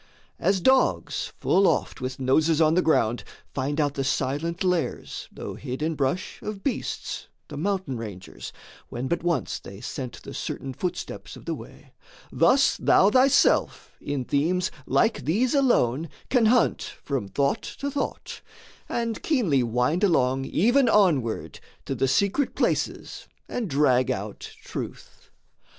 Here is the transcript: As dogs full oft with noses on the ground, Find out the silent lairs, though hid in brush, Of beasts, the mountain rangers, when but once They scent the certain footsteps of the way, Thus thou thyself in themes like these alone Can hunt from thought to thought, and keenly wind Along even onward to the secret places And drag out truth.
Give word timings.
As 0.39 0.59
dogs 0.61 1.31
full 1.39 1.67
oft 1.67 2.01
with 2.01 2.19
noses 2.19 2.59
on 2.59 2.73
the 2.73 2.81
ground, 2.81 3.23
Find 3.53 3.79
out 3.79 3.93
the 3.93 4.03
silent 4.03 4.63
lairs, 4.63 5.29
though 5.31 5.53
hid 5.53 5.83
in 5.83 5.93
brush, 5.93 6.41
Of 6.41 6.63
beasts, 6.63 7.27
the 7.49 7.55
mountain 7.57 7.97
rangers, 7.97 8.51
when 8.89 9.07
but 9.07 9.21
once 9.21 9.59
They 9.59 9.79
scent 9.79 10.23
the 10.23 10.33
certain 10.33 10.73
footsteps 10.73 11.35
of 11.35 11.45
the 11.45 11.53
way, 11.53 11.93
Thus 12.31 12.77
thou 12.77 13.11
thyself 13.11 13.91
in 14.01 14.25
themes 14.25 14.71
like 14.87 15.23
these 15.25 15.53
alone 15.53 16.09
Can 16.29 16.47
hunt 16.47 16.81
from 17.03 17.27
thought 17.27 17.61
to 17.61 17.91
thought, 17.91 18.41
and 18.89 19.21
keenly 19.21 19.61
wind 19.61 20.03
Along 20.03 20.45
even 20.45 20.89
onward 20.89 21.59
to 21.85 21.93
the 21.93 22.07
secret 22.07 22.55
places 22.55 23.27
And 23.47 23.69
drag 23.69 24.09
out 24.09 24.49
truth. 24.63 25.29